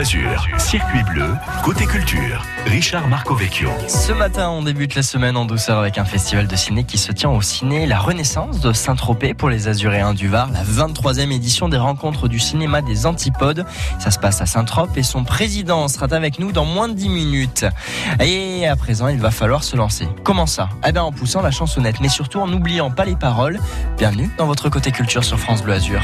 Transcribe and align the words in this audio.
Azur, 0.00 0.46
circuit 0.58 1.02
bleu, 1.02 1.34
côté 1.64 1.84
culture, 1.84 2.46
Richard 2.66 3.08
Marcovecchio. 3.08 3.68
Ce 3.88 4.12
matin, 4.12 4.48
on 4.48 4.62
débute 4.62 4.94
la 4.94 5.02
semaine 5.02 5.36
en 5.36 5.44
douceur 5.44 5.80
avec 5.80 5.98
un 5.98 6.04
festival 6.04 6.46
de 6.46 6.54
ciné 6.54 6.84
qui 6.84 6.98
se 6.98 7.10
tient 7.10 7.30
au 7.30 7.42
ciné 7.42 7.84
La 7.84 7.98
Renaissance 7.98 8.60
de 8.60 8.72
Saint-Tropez 8.72 9.34
pour 9.34 9.50
les 9.50 9.66
Azuréens 9.66 10.14
du 10.14 10.28
Var, 10.28 10.50
la 10.52 10.62
23e 10.62 11.32
édition 11.32 11.68
des 11.68 11.78
rencontres 11.78 12.28
du 12.28 12.38
cinéma 12.38 12.80
des 12.80 13.06
Antipodes. 13.06 13.66
Ça 13.98 14.12
se 14.12 14.20
passe 14.20 14.40
à 14.40 14.46
Saint-Tropez 14.46 15.00
et 15.00 15.02
son 15.02 15.24
président 15.24 15.88
sera 15.88 16.06
avec 16.12 16.38
nous 16.38 16.52
dans 16.52 16.64
moins 16.64 16.88
de 16.88 16.94
10 16.94 17.08
minutes. 17.08 17.66
Et 18.20 18.68
à 18.68 18.76
présent, 18.76 19.08
il 19.08 19.18
va 19.18 19.32
falloir 19.32 19.64
se 19.64 19.74
lancer. 19.74 20.08
Comment 20.22 20.46
ça? 20.46 20.68
Eh 20.86 20.92
bien 20.92 21.02
en 21.02 21.10
poussant 21.10 21.42
la 21.42 21.50
chansonnette, 21.50 21.98
mais 22.00 22.08
surtout 22.08 22.38
en 22.38 22.46
n'oubliant 22.46 22.92
pas 22.92 23.04
les 23.04 23.16
paroles. 23.16 23.58
Bienvenue 23.96 24.30
dans 24.38 24.46
votre 24.46 24.68
côté 24.68 24.92
culture 24.92 25.24
sur 25.24 25.40
France 25.40 25.64
Bleu 25.64 25.72
Azur. 25.72 26.00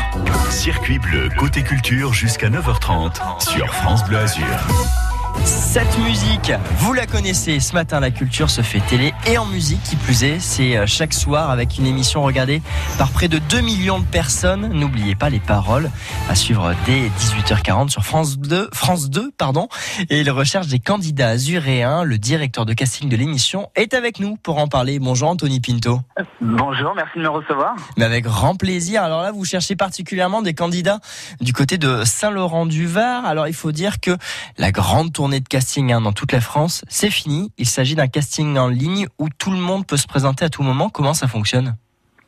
Circuit 0.51 0.99
bleu, 0.99 1.29
côté 1.39 1.63
culture 1.63 2.13
jusqu'à 2.13 2.49
9h30 2.51 3.21
sur 3.39 3.73
France 3.73 3.84
Bleu 3.85 4.19
Azur. 4.19 5.04
Cette 5.43 5.99
musique, 5.99 6.53
vous 6.79 6.93
la 6.93 7.07
connaissez. 7.07 7.61
Ce 7.61 7.75
matin, 7.75 8.01
la 8.01 8.11
culture 8.11 8.49
se 8.49 8.63
fait 8.63 8.81
télé 8.81 9.13
et 9.27 9.37
en 9.37 9.45
musique. 9.45 9.83
Qui 9.83 9.97
plus 9.97 10.25
est, 10.25 10.39
c'est 10.39 10.77
euh, 10.77 10.87
chaque 10.87 11.13
soir 11.13 11.51
avec 11.51 11.77
une 11.77 11.87
émission 11.87 12.23
regardée 12.23 12.63
par 12.97 13.11
près 13.11 13.29
de 13.29 13.39
2 13.39 13.61
millions 13.61 13.99
de 13.99 14.07
personnes. 14.07 14.69
N'oubliez 14.73 15.15
pas 15.17 15.29
les 15.29 15.41
paroles 15.41 15.91
à 16.31 16.35
suivre 16.35 16.73
dès 16.87 17.09
18h40 17.19 17.91
sur 17.91 18.05
France 18.05 18.39
2, 18.39 18.71
France 18.73 19.11
2, 19.11 19.33
pardon. 19.37 19.69
Et 20.09 20.21
il 20.21 20.31
recherche 20.31 20.69
des 20.69 20.79
candidats 20.79 21.29
azuréens. 21.29 22.05
Le 22.05 22.17
directeur 22.17 22.65
de 22.65 22.73
casting 22.73 23.09
de 23.11 23.17
l'émission 23.17 23.69
est 23.75 23.93
avec 23.93 24.21
nous 24.21 24.37
pour 24.37 24.59
en 24.59 24.69
parler. 24.69 24.99
Bonjour 24.99 25.29
Anthony 25.29 25.61
Pinto. 25.61 26.01
Bonjour, 26.41 26.95
merci 26.95 27.19
de 27.19 27.23
me 27.23 27.29
recevoir. 27.29 27.75
Mais 27.99 28.05
avec 28.05 28.25
grand 28.25 28.55
plaisir. 28.55 29.03
Alors 29.03 29.23
là, 29.23 29.33
vous 29.33 29.45
cherchez 29.45 29.77
particulièrement 29.77 30.41
des 30.41 30.55
candidats 30.55 31.01
du 31.41 31.53
côté 31.53 31.77
de 31.77 32.05
Saint-Laurent-du-Var. 32.05 33.27
Alors 33.27 33.49
il 33.49 33.55
faut 33.55 33.73
dire 33.73 34.01
que 34.01 34.17
la 34.57 34.71
grande 34.71 35.13
tournée 35.13 35.24
de 35.29 35.49
casting 35.49 35.93
hein, 35.93 36.01
dans 36.01 36.13
toute 36.13 36.33
la 36.33 36.41
France, 36.41 36.85
c'est 36.89 37.11
fini. 37.11 37.53
Il 37.59 37.67
s'agit 37.67 37.95
d'un 37.95 38.09
casting 38.09 38.57
en 38.59 38.69
ligne 38.69 39.07
où 39.19 39.29
tout 39.29 39.51
le 39.51 39.59
monde 39.59 39.87
peut 39.87 39.97
se 39.97 40.07
présenter 40.07 40.45
à 40.45 40.51
tout 40.51 40.63
moment. 40.63 40.91
Comment 40.91 41.15
ça 41.15 41.29
fonctionne? 41.29 41.77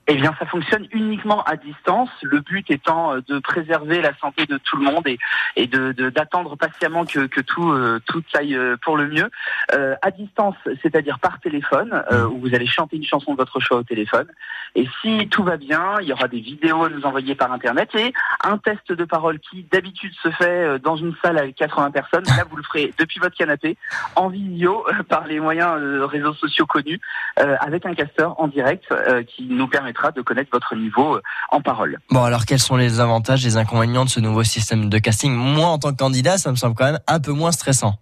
Eh 0.08 0.14
bien, 0.14 0.34
ça 0.38 0.46
fonctionne 0.46 0.86
uniquement 0.92 1.42
à 1.44 1.56
distance. 1.56 2.10
Le 2.22 2.40
but 2.40 2.70
étant 2.70 3.14
euh, 3.14 3.20
de 3.26 3.38
préserver 3.40 4.00
la 4.00 4.16
santé 4.18 4.46
de 4.46 4.56
tout 4.58 4.76
le 4.76 4.84
monde 4.84 5.06
et, 5.06 5.18
et 5.56 5.66
de 5.66 5.92
d'attendre 6.10 6.56
patiemment 6.56 7.04
que, 7.04 7.26
que 7.26 7.40
tout 7.40 7.72
euh, 7.72 8.00
tout 8.06 8.22
aille 8.34 8.54
euh, 8.54 8.76
pour 8.82 8.96
le 8.96 9.08
mieux. 9.08 9.28
Euh, 9.74 9.96
à 10.02 10.12
distance, 10.12 10.54
c'est-à-dire 10.82 11.18
par 11.18 11.40
téléphone, 11.40 12.04
euh, 12.12 12.26
où 12.26 12.38
vous 12.38 12.54
allez 12.54 12.66
chanter 12.66 12.96
une 12.96 13.04
chanson 13.04 13.32
de 13.32 13.36
votre 13.36 13.58
choix 13.58 13.78
au 13.78 13.82
téléphone. 13.82 14.28
Et 14.76 14.86
si 15.00 15.28
tout 15.28 15.42
va 15.42 15.56
bien, 15.56 15.96
il 16.00 16.08
y 16.08 16.12
aura 16.12 16.28
des 16.28 16.40
vidéos 16.40 16.84
à 16.84 16.88
nous 16.88 17.04
envoyer 17.04 17.34
par 17.34 17.50
internet 17.52 17.88
et 17.94 18.12
un 18.44 18.58
test 18.58 18.92
de 18.92 19.04
parole 19.04 19.40
qui 19.40 19.66
d'habitude 19.72 20.12
se 20.22 20.30
fait 20.30 20.78
dans 20.78 20.96
une 20.96 21.14
salle 21.22 21.38
avec 21.38 21.56
80 21.56 21.90
personnes. 21.90 22.24
Là, 22.36 22.44
vous 22.48 22.56
le 22.56 22.62
ferez 22.62 22.92
depuis 22.98 23.18
votre 23.18 23.36
canapé, 23.36 23.76
en 24.14 24.28
visio, 24.28 24.84
par 25.08 25.26
les 25.26 25.40
moyens 25.40 25.80
de 25.80 26.00
réseaux 26.00 26.34
sociaux 26.34 26.66
connus, 26.66 27.00
avec 27.36 27.86
un 27.86 27.94
casteur 27.94 28.38
en 28.38 28.48
direct 28.48 28.84
qui 29.28 29.44
nous 29.44 29.66
permet 29.66 29.94
de 30.14 30.22
connaître 30.22 30.50
votre 30.52 30.74
niveau 30.74 31.16
euh, 31.16 31.22
en 31.50 31.60
parole. 31.60 31.98
Bon, 32.10 32.22
alors 32.22 32.44
quels 32.44 32.60
sont 32.60 32.76
les 32.76 33.00
avantages 33.00 33.44
les 33.44 33.56
inconvénients 33.56 34.04
de 34.04 34.10
ce 34.10 34.20
nouveau 34.20 34.44
système 34.44 34.88
de 34.88 34.98
casting? 34.98 35.32
Moi, 35.32 35.66
en 35.66 35.78
tant 35.78 35.90
que 35.92 35.96
candidat, 35.96 36.38
ça 36.38 36.50
me 36.50 36.56
semble 36.56 36.74
quand 36.74 36.84
même 36.84 37.00
un 37.06 37.20
peu 37.20 37.32
moins 37.32 37.52
stressant. 37.52 37.94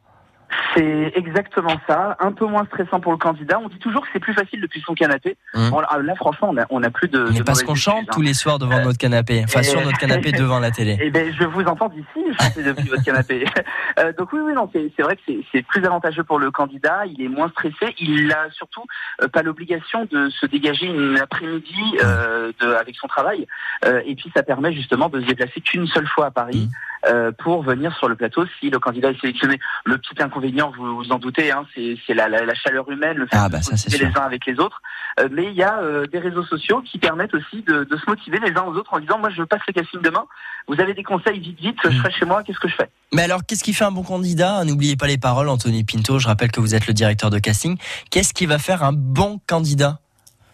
C'est 0.75 1.13
exactement 1.15 1.77
ça, 1.87 2.17
un 2.21 2.33
peu 2.33 2.47
moins 2.47 2.65
stressant 2.67 3.01
pour 3.01 3.13
le 3.13 3.19
candidat. 3.19 3.61
On 3.63 3.69
dit 3.69 3.79
toujours 3.79 4.03
que 4.03 4.09
c'est 4.13 4.21
plus 4.21 4.35
facile 4.35 4.61
depuis 4.61 4.83
son 4.85 4.95
canapé. 4.95 5.37
Mmh. 5.55 5.71
Bon, 5.71 5.81
là, 5.81 6.15
franchement, 6.17 6.51
on 6.53 6.57
a, 6.57 6.67
on 6.71 6.83
a 6.83 6.91
plus 6.91 7.09
de. 7.09 7.29
Mais 7.33 7.43
parce 7.45 7.63
qu'on 7.63 7.75
chante 7.75 8.07
tous 8.13 8.23
les 8.23 8.35
soirs 8.35 8.59
devant 8.59 8.79
euh, 8.79 8.85
notre 8.85 8.99
canapé, 8.99 9.43
enfin 9.45 9.63
sur 9.63 9.81
notre 9.85 9.99
canapé 9.99 10.33
devant 10.39 10.59
la 10.59 10.71
télé. 10.71 10.99
Eh 11.01 11.11
ben, 11.11 11.33
je 11.33 11.45
vous 11.45 11.63
entends 11.63 11.89
d'ici 11.89 12.25
chanter 12.41 12.63
depuis 12.63 12.89
votre 12.89 13.05
canapé. 13.05 13.45
Euh, 14.01 14.13
donc 14.19 14.33
oui, 14.33 14.41
oui, 14.43 14.55
non, 14.55 14.69
c'est 14.73 15.03
vrai 15.03 15.15
que 15.15 15.23
c'est 15.53 15.63
plus 15.63 15.85
avantageux 15.85 16.25
pour 16.25 16.41
le 16.41 16.51
candidat. 16.51 17.07
Il 17.07 17.23
est 17.23 17.29
moins 17.29 17.49
stressé. 17.51 17.95
Il 18.01 18.33
a 18.33 18.51
surtout 18.51 18.85
euh, 19.23 19.29
pas 19.29 19.43
l'obligation 19.43 20.09
de 20.11 20.29
se 20.31 20.47
dégager 20.47 20.87
une 20.87 21.19
après-midi 21.19 21.99
euh, 22.03 22.53
avec 22.79 22.97
son 22.97 23.07
travail. 23.07 23.47
Euh, 23.85 24.01
et 24.07 24.15
puis 24.15 24.31
ça 24.35 24.43
permet 24.43 24.73
justement 24.73 25.09
de 25.09 25.21
se 25.21 25.27
déplacer 25.27 25.61
qu'une 25.61 25.87
seule 25.87 26.07
fois 26.07 26.27
à 26.27 26.31
Paris. 26.31 26.69
Mmh. 26.69 26.71
Euh, 27.07 27.33
pour 27.33 27.63
venir 27.63 27.95
sur 27.99 28.09
le 28.09 28.15
plateau 28.15 28.47
si 28.59 28.71
le 28.71 28.79
candidat 28.79 29.11
est 29.11 29.21
sélectionné. 29.21 29.59
Le 29.85 29.99
petit 29.99 30.23
inconvénient, 30.23 30.73
vous 30.75 30.97
vous 30.97 31.13
en 31.13 31.19
doutez, 31.19 31.51
hein, 31.51 31.67
c'est 31.75 32.15
la, 32.15 32.29
la, 32.29 32.47
la, 32.47 32.55
chaleur 32.55 32.91
humaine, 32.91 33.19
le 33.19 33.27
fait 33.27 33.37
ah, 33.37 33.49
de 33.49 33.53
bah, 33.53 33.63
se 33.63 33.73
motiver 33.73 34.07
les 34.07 34.19
uns 34.19 34.23
avec 34.23 34.47
les 34.47 34.59
autres. 34.59 34.81
Euh, 35.21 35.29
mais 35.31 35.45
il 35.45 35.53
y 35.53 35.63
a 35.63 35.81
euh, 35.81 36.07
des 36.07 36.19
réseaux 36.19 36.45
sociaux 36.45 36.81
qui 36.81 36.99
permettent 36.99 37.35
aussi 37.35 37.63
de, 37.63 37.85
de, 37.85 37.97
se 37.97 38.09
motiver 38.09 38.39
les 38.39 38.53
uns 38.53 38.63
aux 38.63 38.75
autres 38.75 38.95
en 38.95 39.01
disant 39.01 39.19
moi 39.19 39.29
je 39.29 39.43
passe 39.43 39.61
le 39.69 39.75
casting 39.75 40.01
demain. 40.01 40.25
Vous 40.67 40.81
avez 40.81 40.95
des 40.95 41.03
conseils 41.03 41.41
vite 41.41 41.61
vite, 41.61 41.77
je 41.85 41.91
serai 41.91 42.11
chez 42.11 42.25
moi, 42.25 42.43
qu'est-ce 42.43 42.59
que 42.59 42.69
je 42.69 42.75
fais? 42.75 42.89
Mais 43.13 43.23
alors 43.23 43.45
qu'est-ce 43.47 43.65
qui 43.65 43.75
fait 43.75 43.85
un 43.85 43.93
bon 43.93 44.03
candidat? 44.03 44.65
N'oubliez 44.65 44.97
pas 44.97 45.07
les 45.07 45.19
paroles, 45.19 45.49
Anthony 45.49 45.85
Pinto. 45.85 46.19
Je 46.19 46.27
rappelle 46.27 46.53
que 46.53 46.61
vous 46.61 46.75
êtes 46.75 46.87
le 46.87 46.95
directeur 46.95 47.29
de 47.29 47.39
casting. 47.39 47.77
Qu'est-ce 48.11 48.33
qui 48.33 48.47
va 48.47 48.59
faire 48.59 48.83
un 48.83 48.93
bon 48.95 49.41
candidat? 49.47 49.99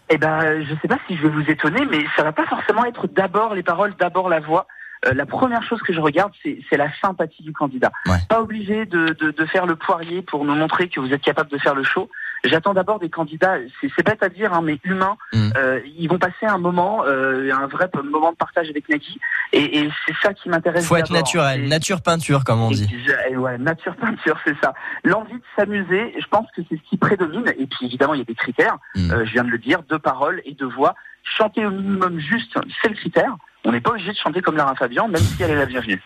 Eh 0.09 0.17
ben, 0.17 0.65
je 0.65 0.75
sais 0.81 0.89
pas 0.89 0.99
si 1.07 1.15
je 1.15 1.21
vais 1.21 1.29
vous 1.29 1.49
étonner, 1.49 1.85
mais 1.89 2.03
ça 2.17 2.23
va 2.23 2.33
pas 2.33 2.45
forcément 2.45 2.83
être 2.83 3.07
d'abord 3.07 3.55
les 3.55 3.63
paroles, 3.63 3.93
d'abord 3.97 4.27
la 4.27 4.41
voix. 4.41 4.67
Euh, 5.05 5.13
la 5.13 5.25
première 5.25 5.63
chose 5.63 5.81
que 5.81 5.93
je 5.93 5.99
regarde, 5.99 6.31
c'est 6.43 6.77
la 6.77 6.91
sympathie 6.99 7.43
du 7.43 7.53
candidat. 7.53 7.91
Ouais. 8.05 8.17
Pas 8.29 8.41
obligé 8.41 8.85
de, 8.85 9.15
de, 9.19 9.31
de, 9.31 9.45
faire 9.45 9.65
le 9.65 9.75
poirier 9.75 10.21
pour 10.21 10.45
nous 10.45 10.53
montrer 10.53 10.89
que 10.89 10.99
vous 10.99 11.11
êtes 11.11 11.21
capable 11.21 11.49
de 11.49 11.57
faire 11.57 11.73
le 11.73 11.83
show. 11.83 12.09
J'attends 12.43 12.73
d'abord 12.73 12.99
des 12.99 13.09
candidats, 13.09 13.57
c'est 13.81 14.05
bête 14.05 14.23
à 14.23 14.29
dire, 14.29 14.53
hein, 14.53 14.61
mais 14.63 14.79
humains. 14.83 15.17
Mm. 15.33 15.49
Euh, 15.55 15.79
ils 15.97 16.07
vont 16.07 16.17
passer 16.17 16.45
un 16.47 16.57
moment, 16.57 17.03
euh, 17.05 17.51
un 17.53 17.67
vrai 17.67 17.89
moment 18.03 18.31
de 18.31 18.37
partage 18.37 18.69
avec 18.69 18.89
Nagui, 18.89 19.19
et, 19.53 19.79
et 19.79 19.89
c'est 20.05 20.15
ça 20.21 20.33
qui 20.33 20.49
m'intéresse. 20.49 20.85
Faut 20.85 20.95
être 20.95 21.13
naturel, 21.13 21.67
nature 21.67 22.01
peinture 22.01 22.43
comme 22.43 22.61
on 22.61 22.71
dit. 22.71 22.89
Et 23.29 23.37
ouais, 23.37 23.57
nature 23.57 23.95
peinture, 23.95 24.39
c'est 24.45 24.55
ça. 24.61 24.73
L'envie 25.03 25.35
de 25.35 25.43
s'amuser, 25.55 26.15
je 26.19 26.25
pense 26.27 26.47
que 26.55 26.61
c'est 26.69 26.77
ce 26.77 26.89
qui 26.89 26.97
prédomine. 26.97 27.47
Et 27.59 27.67
puis 27.67 27.85
évidemment, 27.85 28.13
il 28.15 28.19
y 28.19 28.21
a 28.21 28.25
des 28.25 28.35
critères. 28.35 28.77
Mm. 28.95 29.11
Euh, 29.11 29.25
je 29.25 29.31
viens 29.33 29.43
de 29.43 29.49
le 29.49 29.59
dire, 29.59 29.83
de 29.83 29.97
paroles 29.97 30.41
et 30.45 30.53
de 30.53 30.65
voix. 30.65 30.95
Chanter 31.23 31.65
au 31.65 31.71
minimum 31.71 32.19
juste, 32.19 32.57
c'est 32.81 32.89
le 32.89 32.95
critère. 32.95 33.35
On 33.63 33.71
n'est 33.71 33.81
pas 33.81 33.91
obligé 33.91 34.11
de 34.11 34.17
chanter 34.17 34.41
comme 34.41 34.57
Lara 34.57 34.73
Fabian, 34.75 35.07
même 35.07 35.21
si 35.21 35.43
elle 35.43 35.51
est 35.51 35.55
la 35.55 35.67
bienvenue. 35.67 36.01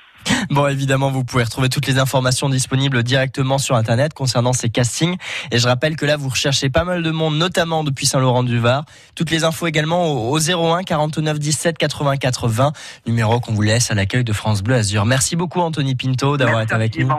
Bon, 0.49 0.67
évidemment, 0.67 1.11
vous 1.11 1.23
pouvez 1.23 1.43
retrouver 1.43 1.69
toutes 1.69 1.87
les 1.87 1.97
informations 1.97 2.49
disponibles 2.49 3.03
directement 3.03 3.57
sur 3.57 3.75
Internet 3.75 4.13
concernant 4.13 4.53
ces 4.53 4.69
castings. 4.69 5.17
Et 5.51 5.57
je 5.57 5.67
rappelle 5.67 5.95
que 5.95 6.05
là, 6.05 6.17
vous 6.17 6.29
recherchez 6.29 6.69
pas 6.69 6.83
mal 6.83 7.03
de 7.03 7.11
monde, 7.11 7.37
notamment 7.37 7.83
depuis 7.83 8.05
Saint-Laurent-du-Var. 8.05 8.85
Toutes 9.15 9.31
les 9.31 9.43
infos 9.43 9.67
également 9.67 10.29
au 10.29 10.39
01 10.39 10.83
49 10.83 11.39
17 11.39 11.77
84 11.77 12.47
20, 12.47 12.73
numéro 13.07 13.39
qu'on 13.39 13.53
vous 13.53 13.61
laisse 13.61 13.91
à 13.91 13.95
l'accueil 13.95 14.23
de 14.23 14.33
France 14.33 14.61
Bleu 14.61 14.75
Azur. 14.75 15.05
Merci 15.05 15.35
beaucoup, 15.35 15.61
Anthony 15.61 15.95
Pinto, 15.95 16.37
d'avoir 16.37 16.61
été 16.61 16.73
avec 16.73 16.97
nous. 16.97 17.09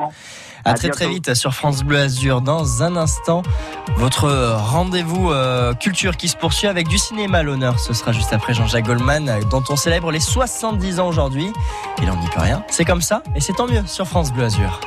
À, 0.67 0.75
très 0.75 0.89
très 0.89 1.09
vite 1.09 1.35
sur 1.35 1.55
France 1.55 1.85
Bleu 1.85 1.99
Azur. 1.99 2.41
Dans 2.41 2.83
un 2.83 2.97
instant, 2.97 3.43
votre 3.97 4.29
rendez-vous 4.57 5.31
euh, 5.31 5.75
culture 5.75 6.17
qui 6.17 6.29
se 6.29 6.37
poursuit 6.37 6.67
avec 6.67 6.89
du 6.89 6.99
cinéma 6.99 7.39
à 7.39 7.43
l'honneur. 7.45 7.79
Ce 7.79 7.95
sera 7.95 8.13
juste 8.13 8.33
après 8.33 8.53
Jean-Jacques 8.53 8.87
Goldman, 8.87 9.41
dont 9.51 9.63
on 9.69 9.77
célèbre 9.77 10.11
les 10.11 10.21
70 10.21 10.99
ans 10.99 11.07
aujourd'hui. 11.07 11.53
Et 12.03 12.07
là, 12.07 12.13
on 12.17 12.21
n'y 12.21 12.29
peut 12.29 12.41
rien. 12.41 12.65
C'est 12.69 12.85
comme 12.85 13.03
ça, 13.03 13.23
et 13.37 13.41
c'est 13.41 13.53
tant 13.53 13.67
mieux 13.67 13.87
sur 13.87 14.09
France 14.09 14.33
Bleu 14.33 14.45
Azur. 14.45 14.81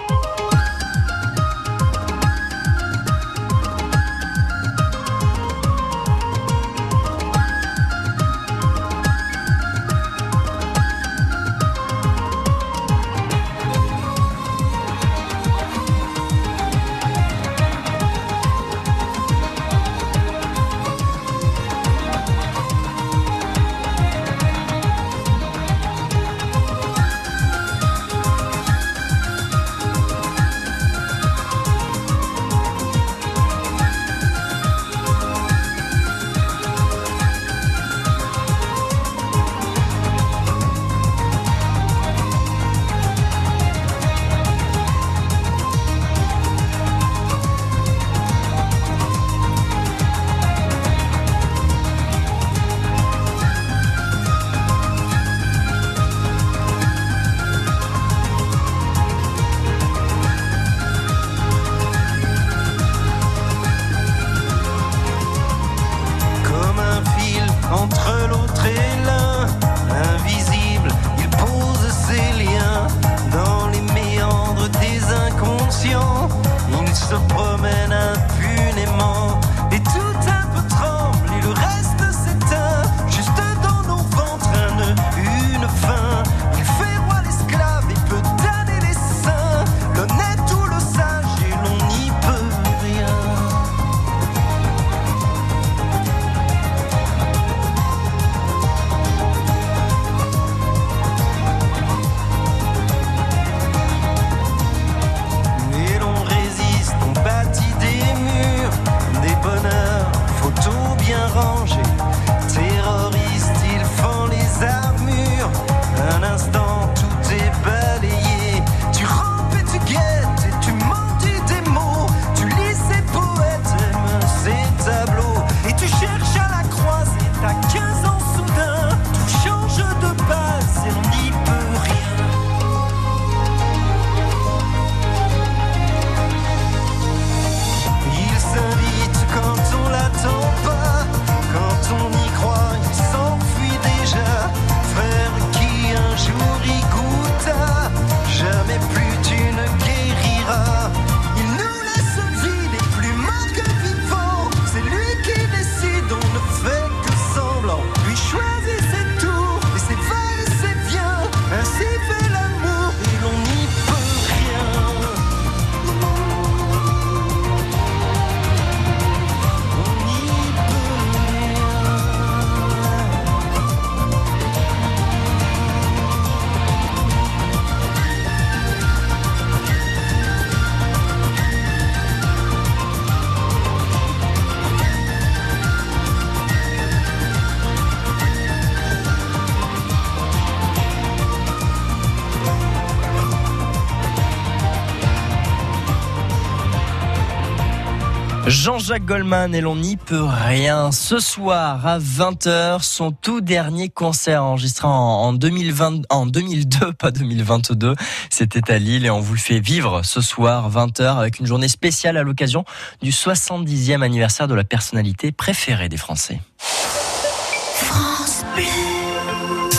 Jean-Jacques 198.61 199.05
Goldman 199.05 199.55
et 199.55 199.61
l'on 199.61 199.77
n'y 199.77 199.95
peut 199.95 200.25
rien. 200.25 200.91
Ce 200.91 201.19
soir 201.19 201.87
à 201.87 201.97
20h, 201.97 202.83
son 202.83 203.11
tout 203.13 203.39
dernier 203.39 203.87
concert 203.87 204.43
enregistré 204.43 204.85
en, 204.85 204.91
en 204.91 205.31
2020, 205.31 206.01
en 206.09 206.25
2002, 206.25 206.91
pas 206.91 207.11
2022. 207.11 207.95
C'était 208.29 208.69
à 208.69 208.77
Lille 208.77 209.05
et 209.05 209.09
on 209.09 209.21
vous 209.21 209.35
le 209.35 209.39
fait 209.39 209.61
vivre 209.61 210.01
ce 210.03 210.19
soir 210.19 210.69
20h 210.69 211.19
avec 211.19 211.39
une 211.39 211.45
journée 211.45 211.69
spéciale 211.69 212.17
à 212.17 212.23
l'occasion 212.23 212.65
du 213.01 213.11
70e 213.11 214.01
anniversaire 214.01 214.49
de 214.49 214.55
la 214.55 214.65
personnalité 214.65 215.31
préférée 215.31 215.87
des 215.87 215.95
Français. 215.95 216.41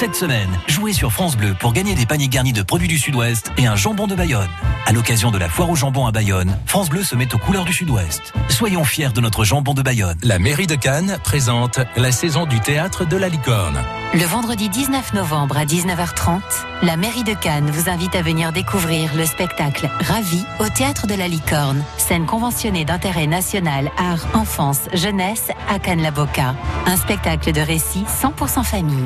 Cette 0.00 0.16
semaine, 0.16 0.48
jouez 0.66 0.94
sur 0.94 1.12
France 1.12 1.36
Bleu 1.36 1.54
pour 1.60 1.74
gagner 1.74 1.94
des 1.94 2.06
paniers 2.06 2.28
garnis 2.28 2.54
de 2.54 2.62
produits 2.62 2.88
du 2.88 2.98
Sud-Ouest 2.98 3.52
et 3.58 3.66
un 3.66 3.76
jambon 3.76 4.06
de 4.06 4.14
Bayonne. 4.14 4.48
À 4.86 4.92
l'occasion 4.92 5.30
de 5.30 5.36
la 5.36 5.50
foire 5.50 5.68
au 5.68 5.76
jambon 5.76 6.06
à 6.06 6.10
Bayonne, 6.10 6.56
France 6.64 6.88
Bleu 6.88 7.02
se 7.02 7.14
met 7.16 7.34
aux 7.34 7.38
couleurs 7.38 7.66
du 7.66 7.74
Sud-Ouest. 7.74 8.32
Soyons 8.48 8.84
fiers 8.84 9.10
de 9.10 9.20
notre 9.20 9.44
jambon 9.44 9.74
de 9.74 9.82
Bayonne. 9.82 10.16
La 10.22 10.38
mairie 10.38 10.66
de 10.66 10.74
Cannes 10.74 11.18
présente 11.22 11.80
la 11.98 12.12
saison 12.12 12.46
du 12.46 12.60
théâtre 12.60 13.04
de 13.04 13.14
la 13.18 13.28
licorne. 13.28 13.78
Le 14.14 14.24
vendredi 14.24 14.70
19 14.70 15.12
novembre 15.12 15.58
à 15.58 15.66
19h30, 15.66 16.40
la 16.80 16.96
mairie 16.96 17.22
de 17.22 17.34
Cannes 17.34 17.70
vous 17.70 17.90
invite 17.90 18.14
à 18.14 18.22
venir 18.22 18.52
découvrir 18.52 19.14
le 19.14 19.26
spectacle 19.26 19.90
Ravi 20.00 20.46
au 20.60 20.68
théâtre 20.70 21.08
de 21.08 21.14
la 21.14 21.28
Licorne, 21.28 21.84
scène 21.98 22.24
conventionnée 22.24 22.86
d'intérêt 22.86 23.26
national 23.26 23.90
art, 23.98 24.26
enfance, 24.32 24.80
jeunesse 24.94 25.50
à 25.68 25.78
Cannes-la-Boca. 25.78 26.54
Un 26.86 26.96
spectacle 26.96 27.52
de 27.52 27.60
récit 27.60 28.06
100% 28.22 28.64
famille. 28.64 29.04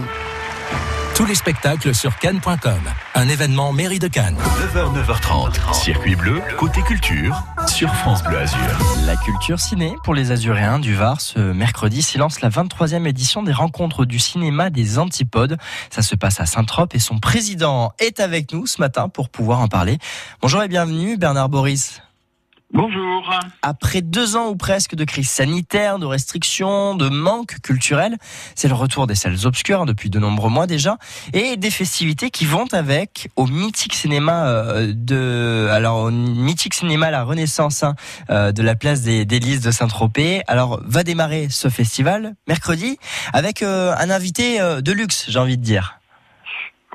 Tous 1.15 1.27
les 1.27 1.37
spectacles 1.37 1.95
sur 1.95 2.19
cannes.com. 2.19 2.81
Un 3.15 3.29
événement 3.29 3.73
mairie 3.73 4.01
de 4.01 4.09
Cannes. 4.09 4.37
9h, 4.75 4.95
9h30. 5.01 5.73
Circuit 5.73 6.17
bleu, 6.17 6.43
côté 6.59 6.83
culture, 6.83 7.41
sur 7.69 7.95
France 7.95 8.25
Bleu 8.25 8.39
Azur. 8.39 8.59
La 9.07 9.15
culture 9.15 9.61
ciné 9.61 9.95
pour 10.03 10.15
les 10.15 10.33
Azuréens 10.33 10.81
du 10.81 10.95
Var 10.95 11.21
ce 11.21 11.39
mercredi 11.39 12.03
s'y 12.03 12.19
lance 12.19 12.41
la 12.41 12.49
23e 12.49 13.07
édition 13.07 13.45
des 13.45 13.53
rencontres 13.53 14.05
du 14.05 14.19
cinéma 14.19 14.71
des 14.71 14.99
Antipodes. 14.99 15.57
Ça 15.91 16.03
se 16.03 16.17
passe 16.17 16.41
à 16.41 16.47
Saint-Trope 16.47 16.97
et 16.97 16.99
son 16.99 17.21
président 17.21 17.93
est 18.01 18.19
avec 18.19 18.53
nous 18.53 18.67
ce 18.67 18.81
matin 18.81 19.09
pour 19.09 19.29
pouvoir 19.29 19.61
en 19.61 19.69
parler. 19.69 19.99
Bonjour 20.43 20.65
et 20.65 20.69
bienvenue 20.69 21.17
Bernard 21.17 21.49
Boris. 21.49 22.03
Bonjour. 22.73 23.31
Après 23.63 24.01
deux 24.01 24.37
ans 24.37 24.49
ou 24.49 24.57
presque 24.57 24.95
de 24.95 25.05
crise 25.05 25.29
sanitaire, 25.29 25.99
de 25.99 26.07
restrictions, 26.07 26.95
de 26.95 27.09
manque 27.09 27.61
culturel, 27.61 28.17
c'est 28.57 28.69
le 28.69 28.75
retour 28.75 29.07
des 29.07 29.15
salles 29.15 29.47
obscures 29.47 29.83
hein, 29.83 29.87
depuis 29.87 30.11
de 30.11 30.19
nombreux 30.19 30.51
mois 30.51 30.67
déjà, 30.67 30.99
et 31.33 31.57
des 31.57 31.71
festivités 31.71 32.31
qui 32.31 32.47
vont 32.47 32.67
avec 32.73 33.29
au 33.37 33.47
mythique 33.47 33.95
cinéma 33.95 34.49
euh, 34.49 34.93
de, 34.95 35.69
alors 35.71 36.11
mythique 36.11 36.75
cinéma 36.75 37.11
La 37.11 37.23
Renaissance 37.23 37.85
hein, 37.85 37.95
euh, 38.31 38.51
de 38.51 38.63
la 38.63 38.75
place 38.75 39.03
des, 39.03 39.25
Lys 39.25 39.61
de 39.61 39.71
Saint-Tropez. 39.71 40.43
Alors 40.47 40.81
va 40.85 41.05
démarrer 41.05 41.49
ce 41.51 41.69
festival 41.69 42.35
mercredi 42.49 42.99
avec 43.33 43.63
euh, 43.63 43.95
un 43.97 44.11
invité 44.11 44.59
de 44.59 44.93
luxe, 44.93 45.27
j'ai 45.29 45.39
envie 45.39 45.59
de 45.59 45.63
dire. 45.63 45.99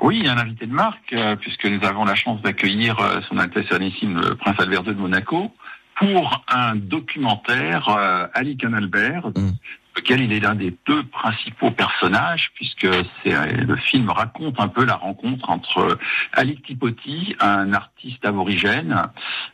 Oui, 0.00 0.26
un 0.26 0.38
invité 0.38 0.66
de 0.66 0.72
marque, 0.72 1.12
euh, 1.12 1.36
puisque 1.36 1.66
nous 1.66 1.84
avons 1.86 2.04
la 2.04 2.14
chance 2.14 2.40
d'accueillir 2.40 2.98
euh, 3.00 3.20
son 3.28 3.36
Altesse 3.36 3.66
Sérénissime, 3.68 4.18
le 4.18 4.34
Prince 4.34 4.56
Albert 4.58 4.82
II 4.86 4.94
de 4.94 5.00
Monaco, 5.00 5.52
pour 5.96 6.42
un 6.48 6.76
documentaire 6.76 7.88
euh, 7.90 8.26
Ali 8.32 8.56
Canalbert, 8.56 9.30
Mm. 9.36 9.50
lequel 9.96 10.22
il 10.22 10.32
est 10.32 10.40
l'un 10.40 10.54
des 10.54 10.74
deux 10.86 11.02
principaux 11.02 11.70
personnages, 11.70 12.50
puisque 12.54 12.88
c'est 13.22 13.34
le 13.56 13.76
film 13.76 14.08
raconte 14.08 14.58
un 14.58 14.68
peu 14.68 14.84
la 14.86 14.94
rencontre 14.94 15.50
entre 15.50 15.98
Ali 16.32 16.56
Tipoti, 16.62 17.36
un 17.40 17.74
artiste 17.74 18.24
aborigène 18.24 19.08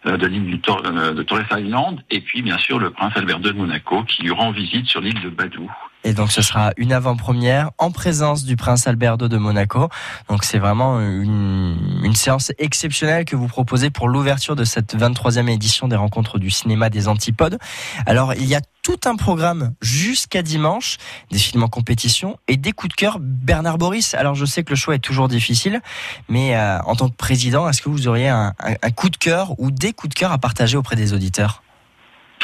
euh, 0.06 0.16
de 0.16 0.26
l'île 0.26 0.60
de 0.60 1.22
Torres 1.22 1.58
Island, 1.58 2.00
et 2.10 2.20
puis 2.20 2.42
bien 2.42 2.58
sûr 2.58 2.78
le 2.78 2.90
Prince 2.90 3.16
Albert 3.16 3.38
II 3.38 3.52
de 3.52 3.52
Monaco, 3.52 4.04
qui 4.04 4.22
lui 4.22 4.30
rend 4.30 4.52
visite 4.52 4.86
sur 4.86 5.00
l'île 5.00 5.20
de 5.20 5.30
Badou. 5.30 5.68
Et 6.06 6.14
donc 6.14 6.30
ce 6.30 6.40
sera 6.40 6.70
une 6.76 6.92
avant-première 6.92 7.72
en 7.78 7.90
présence 7.90 8.44
du 8.44 8.54
prince 8.54 8.86
Albert 8.86 9.16
II 9.20 9.28
de 9.28 9.38
Monaco. 9.38 9.88
Donc 10.28 10.44
c'est 10.44 10.60
vraiment 10.60 11.00
une, 11.00 12.14
séance 12.14 12.52
exceptionnelle 12.58 13.24
que 13.24 13.34
vous 13.34 13.48
proposez 13.48 13.90
pour 13.90 14.08
l'ouverture 14.08 14.54
de 14.54 14.62
cette 14.62 14.96
23e 14.96 15.50
édition 15.50 15.88
des 15.88 15.96
rencontres 15.96 16.38
du 16.38 16.48
cinéma 16.48 16.90
des 16.90 17.08
Antipodes. 17.08 17.58
Alors 18.06 18.34
il 18.34 18.44
y 18.44 18.54
a 18.54 18.60
tout 18.84 19.00
un 19.04 19.16
programme 19.16 19.74
jusqu'à 19.82 20.42
dimanche, 20.42 20.98
des 21.32 21.38
films 21.38 21.64
en 21.64 21.68
compétition 21.68 22.38
et 22.46 22.56
des 22.56 22.70
coups 22.70 22.94
de 22.94 22.96
cœur. 22.96 23.18
Bernard 23.20 23.76
Boris, 23.76 24.14
alors 24.14 24.36
je 24.36 24.44
sais 24.44 24.62
que 24.62 24.70
le 24.70 24.76
choix 24.76 24.94
est 24.94 25.00
toujours 25.00 25.26
difficile, 25.26 25.80
mais 26.28 26.54
euh, 26.54 26.78
en 26.82 26.94
tant 26.94 27.08
que 27.08 27.16
président, 27.16 27.68
est-ce 27.68 27.82
que 27.82 27.88
vous 27.88 28.06
auriez 28.06 28.28
un- 28.28 28.54
un 28.60 28.90
coup 28.92 29.10
de 29.10 29.16
cœur 29.16 29.58
ou 29.58 29.72
des 29.72 29.92
coups 29.92 30.14
de 30.14 30.18
cœur 30.18 30.30
à 30.30 30.38
partager 30.38 30.76
auprès 30.76 30.94
des 30.94 31.12
auditeurs? 31.14 31.64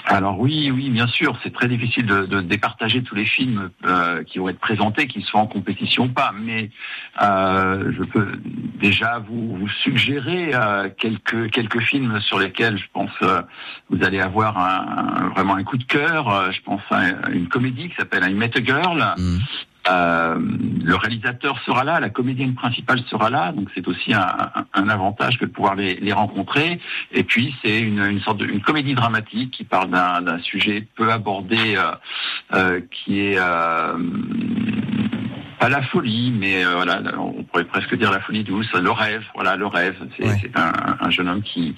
Alors 0.07 0.39
oui, 0.41 0.71
oui, 0.71 0.91
bien 0.91 1.07
sûr, 1.07 1.39
c'est 1.43 1.53
très 1.53 1.69
difficile 1.69 2.07
de, 2.07 2.41
départager 2.41 3.03
tous 3.03 3.15
les 3.15 3.25
films 3.25 3.71
euh, 3.85 4.25
qui 4.25 4.39
vont 4.39 4.49
être 4.49 4.59
présentés, 4.59 5.07
qu'ils 5.07 5.25
soient 5.25 5.41
en 5.41 5.47
compétition 5.47 6.05
ou 6.05 6.09
pas. 6.09 6.33
Mais 6.39 6.71
euh, 7.23 7.93
je 7.97 8.03
peux 8.03 8.33
déjà 8.81 9.19
vous, 9.19 9.69
suggérer 9.83 10.51
euh, 10.55 10.89
quelques 10.99 11.51
quelques 11.51 11.81
films 11.81 12.21
sur 12.21 12.39
lesquels 12.39 12.79
je 12.79 12.87
pense 12.93 13.11
vous 13.91 14.05
allez 14.05 14.21
avoir 14.21 14.55
vraiment 15.35 15.55
un 15.55 15.65
coup 15.65 15.79
de 15.79 15.85
cœur. 15.85 16.53
Je 16.53 16.61
pense 16.63 16.83
à 16.91 17.31
une 17.31 17.49
comédie 17.49 17.89
qui 17.89 17.97
s'appelle 17.97 18.29
I 18.29 18.35
Met 18.35 18.57
a 18.57 18.65
Girl. 18.65 19.15
Mm. 19.17 19.39
Euh, 19.91 20.37
le 20.85 20.95
réalisateur 20.95 21.59
sera 21.67 21.83
là, 21.83 21.99
la 21.99 22.09
comédienne 22.09 22.55
principale 22.55 23.01
sera 23.11 23.31
là, 23.31 23.51
donc 23.51 23.69
c'est 23.75 23.87
aussi 23.89 24.15
un, 24.15 24.21
un- 24.55 24.65
un 24.75 24.89
avantage 24.89 25.39
que 25.39 25.45
de 25.45 25.51
pouvoir 25.51 25.75
les, 25.75 25.97
les 25.97 26.13
rencontrer. 26.13 26.79
Et 27.11 27.25
puis 27.25 27.55
c'est 27.65 27.81
une, 27.81 27.99
une 28.05 28.21
sorte 28.21 28.39
de 28.39 28.47
une 28.47 28.61
comédie 28.63 28.95
dramatique 28.95 29.51
qui 29.51 29.65
parle 29.65 29.91
d'un 29.91 30.39
sujet 30.41 30.87
peu 30.95 31.11
abordé, 31.11 31.75
euh, 31.77 31.93
euh, 32.55 32.81
qui 32.91 33.21
est 33.21 33.39
euh, 33.39 33.97
pas 35.59 35.69
la 35.69 35.83
folie, 35.83 36.33
mais 36.37 36.65
voilà, 36.65 37.01
on 37.19 37.43
pourrait 37.45 37.65
presque 37.65 37.97
dire 37.97 38.11
la 38.11 38.21
folie 38.21 38.43
douce, 38.45 38.73
le 38.73 38.91
rêve, 38.91 39.25
voilà, 39.35 39.57
le 39.57 39.67
rêve. 39.67 39.97
C'est 40.17 40.25
Ouais. 40.27 40.37
c'est 40.41 40.57
un, 40.59 40.73
un 41.01 41.11
jeune 41.11 41.29
homme 41.29 41.43
qui 41.43 41.75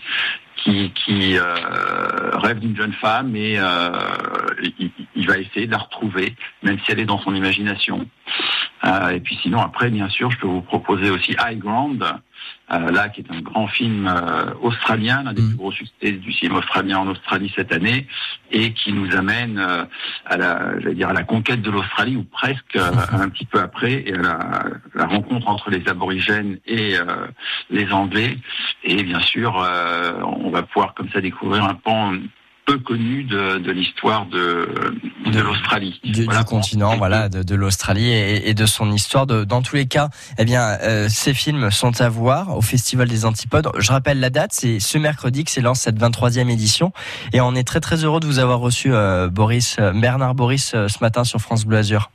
qui, 0.56 0.92
qui 0.92 1.36
euh, 1.36 2.30
rêve 2.38 2.60
d'une 2.60 2.76
jeune 2.76 2.92
femme 2.94 3.34
et 3.36 3.56
euh, 3.58 3.90
il, 5.16 5.26
va 5.26 5.38
essayer 5.38 5.66
de 5.66 5.72
la 5.72 5.78
retrouver, 5.78 6.34
même 6.62 6.78
si 6.80 6.92
elle 6.92 7.00
est 7.00 7.04
dans 7.06 7.18
son 7.18 7.34
imagination. 7.34 8.06
Euh, 8.84 9.10
et 9.10 9.20
puis 9.20 9.38
sinon, 9.42 9.60
après, 9.60 9.90
bien 9.90 10.08
sûr, 10.08 10.30
je 10.30 10.38
peux 10.38 10.46
vous 10.46 10.62
proposer 10.62 11.10
aussi 11.10 11.32
High 11.32 11.58
Ground, 11.58 12.04
euh, 12.72 12.90
là, 12.90 13.08
qui 13.08 13.20
est 13.20 13.30
un 13.30 13.40
grand 13.40 13.66
film 13.66 14.06
euh, 14.06 14.52
australien, 14.62 15.22
l'un 15.22 15.32
des 15.32 15.42
Mhm. 15.42 15.48
plus 15.48 15.56
gros 15.56 15.72
succès 15.72 16.12
du 16.12 16.32
cinéma 16.32 16.58
australien 16.58 16.98
en 16.98 17.08
Australie 17.08 17.52
cette 17.54 17.72
année, 17.72 18.06
et 18.50 18.72
qui 18.72 18.92
nous 18.92 19.14
amène 19.14 19.58
euh, 19.58 19.84
à 20.26 20.36
la, 20.36 20.80
j'allais 20.80 20.94
dire, 20.94 21.08
à 21.08 21.12
la 21.12 21.24
conquête 21.24 21.60
de 21.62 21.70
l'Australie, 21.70 22.16
ou 22.16 22.24
presque 22.24 22.76
euh, 22.76 22.90
un 23.12 23.28
petit 23.28 23.44
peu 23.44 23.60
après, 23.60 24.04
et 24.06 24.14
à 24.14 24.18
la, 24.18 24.64
la 24.94 25.06
rencontre 25.06 25.48
entre 25.48 25.70
les 25.70 25.86
aborigènes 25.88 26.58
et 26.66 26.96
euh, 26.98 27.26
les 27.70 27.92
Anglais. 27.92 28.38
Et 28.82 29.02
bien 29.02 29.20
sûr, 29.20 29.60
euh, 29.60 30.12
on 30.22 30.50
va 30.50 30.62
pouvoir 30.62 30.94
comme 30.94 31.10
ça 31.10 31.20
découvrir 31.20 31.64
un 31.64 31.74
pan 31.74 32.14
peu 32.66 32.78
connu 32.78 33.24
de, 33.24 33.58
de 33.58 33.70
l'histoire 33.72 34.26
de, 34.26 34.68
de, 35.30 35.40
l'Australie. 35.40 36.00
du, 36.02 36.24
Voilà 36.24 36.40
du 36.40 36.44
pour- 36.46 36.58
continent, 36.60 36.96
voilà, 36.96 37.28
de, 37.28 37.42
de 37.42 37.54
l'Australie 37.54 38.10
et, 38.10 38.48
et 38.48 38.54
de 38.54 38.66
son 38.66 38.90
histoire. 38.92 39.26
De, 39.26 39.44
dans 39.44 39.60
tous 39.62 39.76
les 39.76 39.86
cas, 39.86 40.08
eh 40.38 40.44
bien, 40.44 40.62
euh, 40.82 41.08
ces 41.10 41.34
films 41.34 41.70
sont 41.70 42.00
à 42.00 42.08
voir 42.08 42.56
au 42.56 42.62
Festival 42.62 43.08
des 43.08 43.24
Antipodes. 43.26 43.68
Je 43.78 43.92
rappelle 43.92 44.18
la 44.20 44.30
date, 44.30 44.52
c'est 44.52 44.80
ce 44.80 44.96
mercredi 44.98 45.44
que 45.44 45.50
s'élance 45.50 45.80
cette 45.80 45.98
23e 46.00 46.48
édition, 46.48 46.92
et 47.32 47.40
on 47.40 47.54
est 47.54 47.64
très 47.64 47.80
très 47.80 48.02
heureux 48.04 48.20
de 48.20 48.26
vous 48.26 48.38
avoir 48.38 48.60
reçu, 48.60 48.92
euh, 48.92 49.28
Boris, 49.28 49.76
euh, 49.78 49.92
Bernard 49.92 50.34
Boris, 50.34 50.70
ce 50.70 50.98
matin 51.02 51.24
sur 51.24 51.40
France 51.40 51.66
Bleu 51.66 51.78
Azur. 51.78 52.10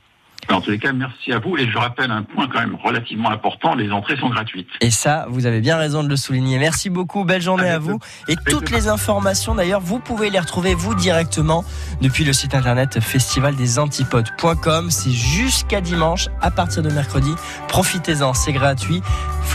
En 0.48 0.60
tous 0.60 0.70
les 0.70 0.78
cas, 0.78 0.92
merci 0.92 1.32
à 1.32 1.38
vous. 1.38 1.56
Et 1.56 1.70
je 1.70 1.78
rappelle 1.78 2.10
un 2.10 2.22
point 2.24 2.48
quand 2.48 2.58
même 2.60 2.74
relativement 2.82 3.30
important, 3.30 3.74
les 3.74 3.90
entrées 3.92 4.16
sont 4.16 4.30
gratuites. 4.30 4.68
Et 4.80 4.90
ça, 4.90 5.26
vous 5.28 5.46
avez 5.46 5.60
bien 5.60 5.76
raison 5.76 6.02
de 6.02 6.08
le 6.08 6.16
souligner. 6.16 6.58
Merci 6.58 6.90
beaucoup, 6.90 7.24
belle 7.24 7.42
journée 7.42 7.64
Avec 7.68 7.76
à 7.76 7.78
vous. 7.78 7.98
Et 8.26 8.34
toutes 8.48 8.70
le- 8.70 8.76
les 8.76 8.88
informations, 8.88 9.54
d'ailleurs, 9.54 9.80
vous 9.80 10.00
pouvez 10.00 10.28
les 10.30 10.38
retrouver 10.40 10.74
vous 10.74 10.94
directement 10.94 11.64
depuis 12.00 12.24
le 12.24 12.32
site 12.32 12.54
internet 12.54 12.98
festivaldesantipodes.com. 13.00 14.90
C'est 14.90 15.10
jusqu'à 15.12 15.80
dimanche, 15.80 16.28
à 16.40 16.50
partir 16.50 16.82
de 16.82 16.90
mercredi. 16.90 17.32
Profitez-en, 17.68 18.34
c'est 18.34 18.52
gratuit. 18.52 19.02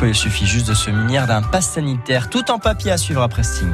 Il 0.01 0.15
suffit 0.15 0.45
juste 0.45 0.67
de 0.67 0.73
se 0.73 0.89
munir 0.91 1.25
d'un 1.27 1.41
pass 1.41 1.69
sanitaire, 1.71 2.29
tout 2.29 2.51
en 2.51 2.59
papier 2.59 2.91
à 2.91 2.97
suivre 2.97 3.21
après 3.21 3.43
Sting. 3.43 3.73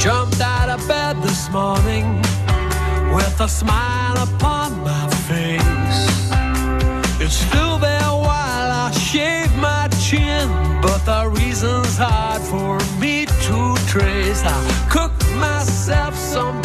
Jumped 0.00 0.40
out 0.40 0.68
of 0.74 0.86
bed 0.88 1.16
this 1.22 1.50
morning 1.50 2.04
with 3.12 3.40
a 3.40 3.48
smile 3.48 4.16
upon. 4.22 4.53
It's 7.24 7.36
still 7.36 7.78
there 7.78 8.10
while 8.10 8.70
I 8.70 8.90
shave 8.90 9.56
my 9.56 9.88
chin, 10.04 10.46
but 10.82 10.98
the 11.06 11.26
reason's 11.30 11.96
hard 11.96 12.42
for 12.42 12.78
me 13.00 13.24
to 13.24 13.74
trace. 13.86 14.42
I 14.44 14.88
cook 14.90 15.12
myself 15.36 16.14
some 16.14 16.63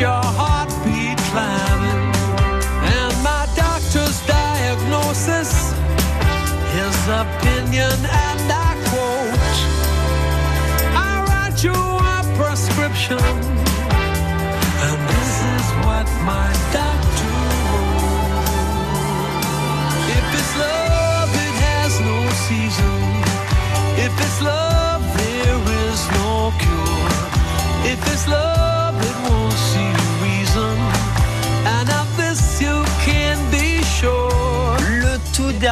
your 0.00 0.24
heartbeat 0.40 1.18
climbing. 1.28 2.08
And 2.96 3.12
my 3.22 3.44
doctor's 3.54 4.18
diagnosis, 4.26 5.74
his 6.72 6.96
opinion, 7.08 7.98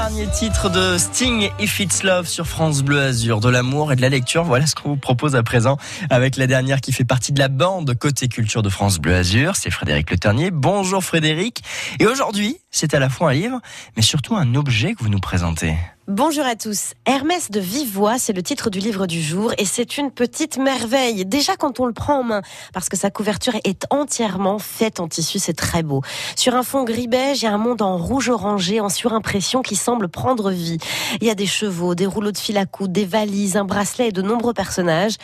dernier 0.09 0.27
titre 0.29 0.71
de 0.71 0.97
Sting, 0.97 1.51
If 1.61 1.81
It's 1.81 2.03
Love 2.03 2.27
sur 2.27 2.47
France 2.47 2.83
Bleu 2.83 2.99
Azur, 2.99 3.41
de 3.41 3.51
l'amour 3.51 3.93
et 3.93 3.97
de 3.97 4.01
la 4.01 4.09
lecture. 4.09 4.43
Voilà 4.43 4.67
ce 4.67 4.75
qu'on 4.75 4.89
vous 4.89 4.97
propose 4.97 5.37
à 5.37 5.43
présent 5.43 5.77
avec 6.09 6.39
la 6.39 6.47
dernière 6.47 6.81
qui 6.81 6.93
fait 6.93 7.05
partie 7.05 7.31
de 7.31 7.39
la 7.39 7.49
bande 7.49 7.95
Côté 7.95 8.27
Culture 8.29 8.63
de 8.63 8.71
France 8.71 9.01
Bleu 9.01 9.15
Azur. 9.15 9.57
C'est 9.57 9.71
Frédéric 9.71 10.11
Le 10.11 10.17
Ternier. 10.17 10.51
Bonjour 10.51 11.05
Frédéric. 11.05 11.63
Et 11.99 12.07
aujourd'hui, 12.07 12.57
c'est 12.71 12.95
à 12.95 13.01
la 13.01 13.11
fois 13.11 13.31
un 13.31 13.33
livre, 13.35 13.61
mais 13.97 14.03
surtout 14.03 14.35
un 14.35 14.55
objet 14.55 14.95
que 14.95 15.03
vous 15.03 15.11
nous 15.11 15.21
présentez. 15.21 15.77
Bonjour 16.09 16.47
à 16.47 16.57
tous. 16.57 16.95
Hermès 17.05 17.51
de 17.51 17.61
vive 17.61 18.01
c'est 18.17 18.33
le 18.33 18.43
titre 18.43 18.71
du 18.71 18.79
livre 18.79 19.07
du 19.07 19.21
jour 19.21 19.53
et 19.59 19.67
c'est 19.67 19.99
une 19.99 20.11
petite 20.11 20.57
merveille. 20.57 21.27
Déjà 21.27 21.55
quand 21.55 21.81
on 21.81 21.85
le 21.85 21.93
prend 21.93 22.21
en 22.21 22.23
main, 22.23 22.41
parce 22.73 22.89
que 22.89 22.97
sa 22.97 23.11
couverture 23.11 23.53
est 23.65 23.85
entièrement 23.91 24.59
faite 24.59 25.01
en 25.01 25.09
tissu, 25.09 25.39
c'est 25.39 25.53
très 25.53 25.83
beau. 25.83 26.01
Sur 26.35 26.55
un 26.55 26.63
fond 26.63 26.85
gris 26.85 27.09
beige, 27.09 27.43
il 27.43 27.45
y 27.45 27.49
a 27.49 27.53
un 27.53 27.59
monde 27.59 27.83
en 27.83 27.99
rouge 27.99 28.31
orangé, 28.31 28.81
en 28.81 28.89
surimpression 28.89 29.61
qui 29.61 29.77
semble 29.77 30.09
prendre 30.09 30.51
vie. 30.51 30.79
Il 31.21 31.27
y 31.27 31.31
a 31.31 31.35
des 31.35 31.45
chevaux, 31.45 31.95
des 31.95 32.07
rouleaux 32.07 32.33
de 32.33 32.39
fil 32.39 32.57
à 32.57 32.65
coude, 32.65 32.91
des 32.91 33.05
valises, 33.05 33.59
un 33.59 33.67
bracelet 33.67 34.09
et 34.09 34.13
de 34.13 34.23
nombreux 34.23 34.55
personnages. 34.55 35.17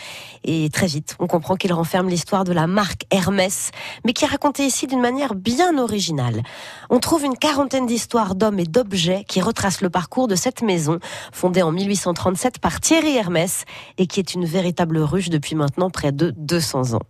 Et 0.44 0.68
très 0.68 0.86
vite, 0.86 1.16
on 1.18 1.26
comprend 1.26 1.56
qu'il 1.56 1.72
renferme 1.72 2.10
l'histoire 2.10 2.44
de 2.44 2.52
la 2.52 2.66
marque 2.66 3.06
Hermès, 3.10 3.70
mais 4.04 4.12
qui 4.12 4.26
est 4.26 4.28
racontée 4.28 4.66
ici 4.66 4.86
d'une 4.86 5.00
manière 5.00 5.34
bien 5.34 5.78
originale. 5.78 6.42
On 6.90 6.98
trouve 6.98 7.24
une 7.24 7.38
quarantaine 7.38 7.86
d'histoires 7.86 8.34
d'hommes 8.34 8.58
et 8.58 8.66
d'objets 8.66 9.24
qui 9.26 9.40
retracent 9.40 9.80
le 9.80 9.88
parcours 9.88 10.28
de 10.28 10.34
cette 10.34 10.60
maison 10.60 10.73
fondée 11.32 11.62
en 11.62 11.72
1837 11.72 12.58
par 12.58 12.80
Thierry 12.80 13.16
Hermès 13.16 13.64
et 13.98 14.06
qui 14.06 14.20
est 14.20 14.34
une 14.34 14.44
véritable 14.44 14.98
ruche 14.98 15.30
depuis 15.30 15.54
maintenant 15.54 15.90
près 15.90 16.12
de 16.12 16.32
200 16.36 16.94
ans. 16.94 17.02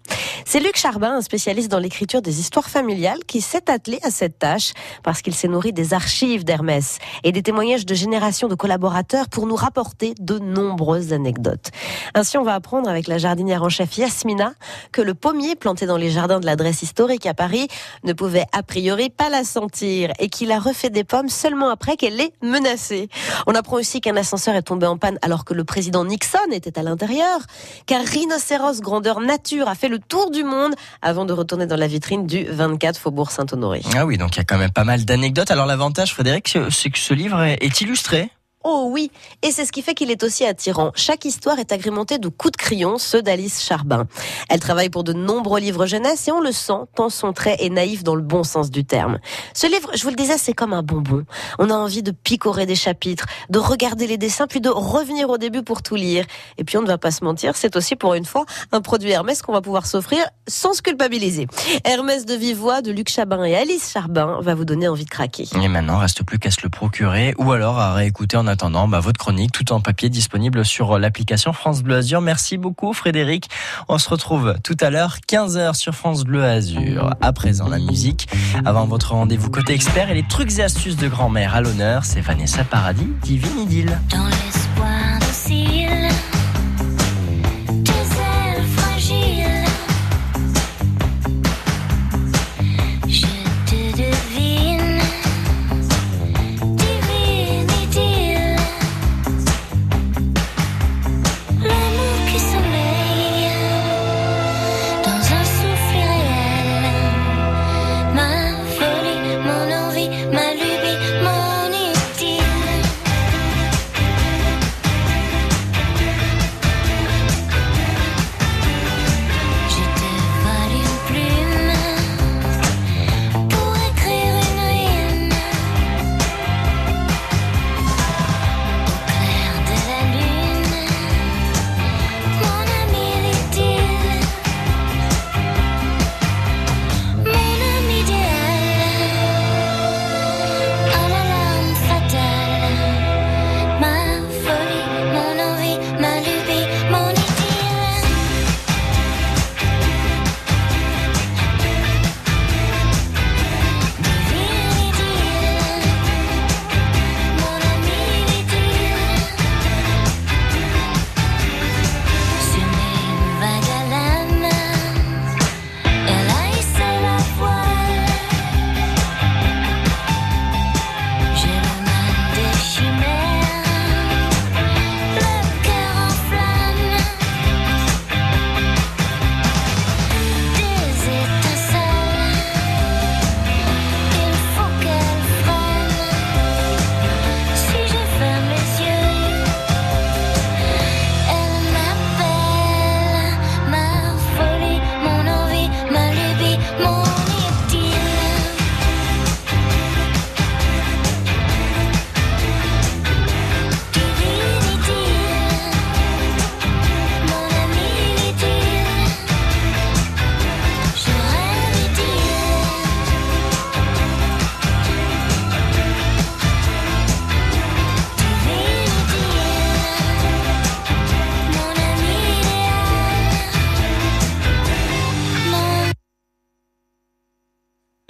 C'est 0.47 0.61
Luc 0.61 0.77
Charbin, 0.77 1.17
un 1.17 1.21
spécialiste 1.23 1.71
dans 1.71 1.79
l'écriture 1.79 2.21
des 2.21 2.41
histoires 2.41 2.69
familiales, 2.69 3.25
qui 3.27 3.41
s'est 3.41 3.71
attelé 3.71 3.99
à 4.03 4.11
cette 4.11 4.39
tâche 4.39 4.73
parce 5.03 5.23
qu'il 5.23 5.35
s'est 5.35 5.49
nourri 5.49 5.73
des 5.73 5.95
archives 5.95 6.45
d'Hermès 6.45 6.99
et 7.23 7.33
des 7.33 7.43
témoignages 7.43 7.87
de 7.87 7.95
générations 7.95 8.49
de 8.49 8.55
collaborateurs 8.55 9.29
pour 9.29 9.47
nous 9.47 9.57
rapporter 9.57 10.15
de 10.21 10.39
nombreuses 10.39 11.13
anecdotes. 11.13 11.71
Ainsi, 12.15 12.37
on 12.37 12.43
va 12.43 12.55
apprendre 12.55 12.89
avec 12.89 13.09
la 13.09 13.19
jardinière 13.19 13.63
en 13.63 13.69
chef 13.69 13.97
Yasmina 13.97 14.53
que 14.93 15.01
le 15.01 15.15
pommier 15.15 15.57
planté 15.57 15.87
dans 15.87 15.97
les 15.97 16.11
jardins 16.11 16.41
de 16.41 16.47
l'adresse 16.47 16.83
historique 16.83 17.27
à 17.27 17.35
Paris 17.35 17.69
ne 18.05 18.13
pouvait 18.13 18.47
a 18.53 18.63
priori 18.63 19.11
pas 19.11 19.31
la 19.31 19.45
sentir 19.45 20.13
et 20.19 20.29
qu'il 20.29 20.53
a 20.53 20.59
refait 20.59 20.91
des 20.91 21.05
pommes 21.05 21.29
seulement 21.29 21.71
après 21.71 21.97
qu'elle 21.97 22.17
l'ait 22.17 22.33
menacée. 22.43 23.09
On 23.47 23.54
apprend 23.55 23.77
aussi 23.77 24.01
qu'un 24.01 24.17
ascenseur 24.17 24.55
est 24.55 24.63
tombé 24.63 24.87
en 24.87 24.97
panne 24.97 25.19
alors 25.23 25.45
que 25.45 25.55
le 25.55 25.65
président 25.65 26.05
Nixon 26.05 26.39
était 26.53 26.79
à 26.79 26.83
l'intérieur, 26.83 27.41
qu'un 27.87 28.03
rhinocéros 28.03 28.81
grandeur 28.81 29.21
nature 29.21 29.69
a 29.69 29.75
fait 29.75 29.89
le 29.89 29.99
tour 29.99 30.31
du 30.31 30.45
monde 30.45 30.75
avant 31.03 31.25
de 31.25 31.33
retourner 31.33 31.67
dans 31.67 31.77
la 31.77 31.87
vitrine 31.87 32.27
du 32.27 32.45
24 32.45 32.99
Faubourg 32.99 33.31
Saint-Honoré. 33.31 33.83
Ah 33.97 34.07
oui, 34.07 34.19
donc 34.19 34.37
il 34.37 34.39
y 34.39 34.41
a 34.41 34.45
quand 34.45 34.59
même 34.59 34.71
pas 34.71 34.85
mal 34.85 35.05
d'anecdotes. 35.05 35.51
Alors 35.51 35.67
l'avantage, 35.67 36.13
Frédéric, 36.13 36.59
c'est 36.71 36.91
que 36.91 36.99
ce 36.99 37.15
livre 37.15 37.43
est 37.43 37.81
illustré. 37.81 38.31
Oh 38.67 38.89
oui, 38.91 39.11
et 39.43 39.51
c'est 39.51 39.67
ce 39.67 39.73
qui 39.73 39.83
fait 39.83 39.93
qu'il 39.93 40.11
est 40.11 40.23
aussi 40.23 40.47
attirant. 40.47 40.91
Chaque 40.95 41.27
histoire 41.27 41.59
est 41.59 41.71
agrémentée 41.71 42.17
de 42.17 42.29
coups 42.29 42.53
de 42.53 42.57
crayon, 42.57 42.97
ceux 42.97 43.21
d'Alice 43.21 43.63
Charbin. 43.63 44.07
Elle 44.49 44.59
travaille 44.59 44.89
pour 44.89 45.05
de 45.05 45.13
nombreux 45.13 45.61
livres 45.61 45.85
jeunesse 45.85 46.29
et 46.29 46.33
on 46.33 46.41
le 46.41 46.51
sent, 46.51 46.73
tant 46.95 47.11
son 47.11 47.35
trait 47.35 47.59
est 47.61 47.69
naïf 47.69 48.03
dans 48.03 48.15
le 48.15 48.23
bon 48.23 48.43
sens 48.43 48.71
du 48.71 48.87
terme. 48.87 49.19
Ce 49.53 49.67
livre, 49.67 49.91
je 49.95 50.03
vous 50.03 50.09
le 50.09 50.17
disais, 50.17 50.39
c'est 50.39 50.55
comme 50.55 50.73
un 50.73 50.83
bonbon. 50.83 51.27
On 51.59 51.69
a 51.69 51.75
envie 51.75 52.03
de 52.03 52.11
picorer 52.11 52.65
des 52.65 52.75
chapitres, 52.75 53.27
de 53.51 53.59
regarder 53.59 54.07
les 54.07 54.17
dessins, 54.17 54.47
puis 54.47 54.63
de 54.63 54.71
revenir 54.71 55.29
au 55.29 55.37
début 55.37 55.63
pour 55.63 55.83
tout 55.83 55.97
lire. 55.97 56.25
Et 56.57 56.65
puis 56.65 56.79
on 56.79 56.83
ne 56.83 56.87
va 56.87 56.97
pas 56.97 57.11
se 57.11 57.23
mentir, 57.23 57.57
c'est 57.57 57.77
aussi 57.77 57.97
pour 57.97 58.15
une 58.15 58.25
fois 58.25 58.47
un 58.73 58.81
produit 58.81 59.11
Hermès 59.11 59.43
qu'on 59.43 59.53
va 59.53 59.61
pouvoir 59.61 59.87
s'offrir 59.87 60.25
sans 60.49 60.73
se 60.73 60.81
culpabiliser. 60.81 61.49
Hermès 61.85 62.25
de 62.25 62.35
vive 62.35 62.57
voix 62.57 62.81
de 62.81 62.93
Luc 62.93 63.11
Chabin 63.11 63.45
et 63.45 63.57
Alice 63.57 63.91
Charbin 63.93 64.39
va 64.41 64.55
vous 64.55 64.65
donner 64.65 64.89
envie 64.89 65.05
de 65.05 65.11
craquer. 65.11 65.47
Et 65.61 65.69
maintenant, 65.69 65.99
reste 65.99 66.23
plus 66.23 66.39
qu'à 66.39 66.51
se 66.51 66.63
le 66.63 66.71
procurer 66.71 67.35
ou 67.37 67.53
alors 67.53 67.79
à 67.79 67.93
réécouter 67.93 68.39
en 68.39 68.47
attendant 68.55 68.87
bah, 68.87 69.01
votre 69.01 69.19
chronique 69.19 69.51
tout 69.51 69.73
en 69.73 69.81
papier 69.81 70.09
disponible 70.09 70.65
sur 70.65 70.97
l'application 70.97 71.53
France 71.53 71.83
Bleu 71.83 71.97
Azur. 71.97 72.21
Merci 72.21 72.57
beaucoup 72.57 72.93
Frédéric. 72.93 73.51
On 73.89 73.99
se 73.99 74.09
retrouve 74.09 74.55
tout 74.63 74.77
à 74.81 74.91
l'heure 74.91 75.17
15h 75.29 75.75
sur 75.75 75.93
France 75.93 76.23
Bleu 76.23 76.45
Azur. 76.45 77.11
À 77.21 77.33
présent 77.33 77.69
la 77.69 77.81
musique. 77.81 78.29
Avant 78.65 78.87
votre 78.87 79.13
rendez-vous 79.13 79.51
côté 79.51 79.73
expert 79.73 80.09
et 80.09 80.15
les 80.15 80.23
trucs 80.23 80.57
et 80.59 80.63
astuces 80.63 80.97
de 80.97 81.09
grand-mère 81.09 81.57
à 81.57 81.63
l'honneur, 81.63 82.05
c'est 82.05 82.21
Vanessa 82.21 82.63
Paradis, 82.63 83.09
Divine. 83.23 83.99
Dans 84.09 84.27
l'espoir 84.27 85.19
docile, 85.19 86.04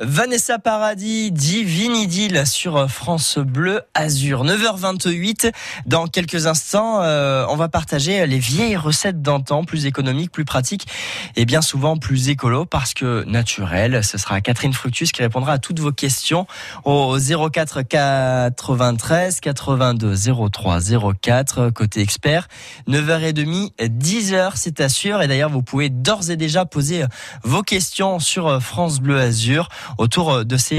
Vanessa 0.00 0.58
Paradis, 0.58 1.30
Divine 1.30 1.94
Idylle 1.94 2.48
sur 2.48 2.90
France 2.90 3.38
Bleu 3.38 3.82
Azur. 3.94 4.44
9h28. 4.44 5.52
Dans 5.86 6.08
quelques 6.08 6.48
instants, 6.48 7.00
euh, 7.00 7.46
on 7.48 7.54
va 7.54 7.68
partager 7.68 8.26
les 8.26 8.40
vieilles 8.40 8.76
recettes 8.76 9.22
d'antan, 9.22 9.62
plus 9.62 9.86
économiques, 9.86 10.32
plus 10.32 10.44
pratiques 10.44 10.88
et 11.36 11.44
bien 11.44 11.62
souvent 11.62 11.96
plus 11.96 12.28
écolo 12.28 12.64
parce 12.64 12.92
que 12.92 13.22
naturel. 13.28 14.02
Ce 14.02 14.18
sera 14.18 14.40
Catherine 14.40 14.72
Fructus 14.72 15.12
qui 15.12 15.22
répondra 15.22 15.52
à 15.52 15.58
toutes 15.58 15.78
vos 15.78 15.92
questions 15.92 16.48
au 16.82 17.16
04 17.16 17.82
93 17.82 19.38
82 19.38 20.16
03 20.50 20.80
04 21.22 21.70
côté 21.70 22.00
expert. 22.00 22.48
9h30, 22.88 23.70
10h, 23.78 24.54
c'est 24.56 24.80
assure. 24.80 25.22
Et 25.22 25.28
d'ailleurs, 25.28 25.50
vous 25.50 25.62
pouvez 25.62 25.88
d'ores 25.88 26.30
et 26.30 26.36
déjà 26.36 26.64
poser 26.64 27.04
vos 27.44 27.62
questions 27.62 28.18
sur 28.18 28.60
France 28.60 28.98
Bleu 28.98 29.20
Azur 29.20 29.68
autour 29.98 30.44
de 30.44 30.56
ces 30.56 30.72